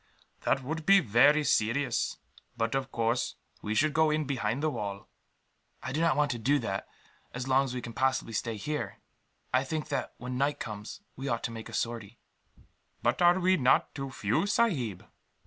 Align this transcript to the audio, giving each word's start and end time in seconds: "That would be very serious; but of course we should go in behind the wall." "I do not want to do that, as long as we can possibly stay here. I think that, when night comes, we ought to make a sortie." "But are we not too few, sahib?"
"That 0.45 0.63
would 0.63 0.87
be 0.87 0.99
very 0.99 1.43
serious; 1.43 2.17
but 2.57 2.73
of 2.73 2.91
course 2.91 3.35
we 3.61 3.75
should 3.75 3.93
go 3.93 4.09
in 4.09 4.25
behind 4.25 4.63
the 4.63 4.71
wall." 4.71 5.07
"I 5.83 5.91
do 5.91 6.01
not 6.01 6.15
want 6.17 6.31
to 6.31 6.39
do 6.39 6.57
that, 6.57 6.87
as 7.35 7.47
long 7.47 7.65
as 7.65 7.75
we 7.75 7.83
can 7.83 7.93
possibly 7.93 8.33
stay 8.33 8.57
here. 8.57 8.97
I 9.53 9.63
think 9.63 9.89
that, 9.89 10.15
when 10.17 10.39
night 10.39 10.59
comes, 10.59 11.01
we 11.15 11.27
ought 11.27 11.43
to 11.43 11.51
make 11.51 11.69
a 11.69 11.73
sortie." 11.73 12.17
"But 13.03 13.21
are 13.21 13.39
we 13.39 13.57
not 13.57 13.93
too 13.93 14.09
few, 14.09 14.47
sahib?" 14.47 15.05